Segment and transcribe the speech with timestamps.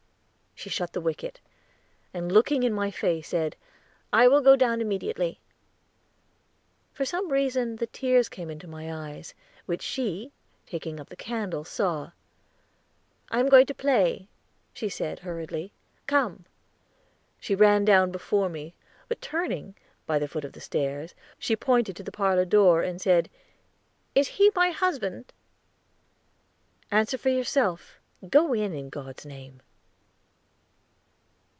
[0.53, 1.39] She shut the wicket,
[2.13, 3.55] and, looking in my face, said,
[4.13, 5.39] "I will go down immediately."
[6.93, 9.33] For some reason the tears came into my eyes,
[9.65, 10.31] which she,
[10.67, 12.11] taking up the candle, saw.
[13.31, 14.27] "I am going to play,"
[14.71, 15.73] she said hurriedly,
[16.05, 16.45] "come."
[17.39, 18.75] She ran down before me,
[19.07, 19.73] but turning,
[20.05, 23.31] by the foot of the stairs, she pointed to the parlor door, and said,
[24.13, 25.33] "Is he my husband?"
[26.91, 27.97] "Answer for yourself.
[28.29, 29.63] Go in, in God's name."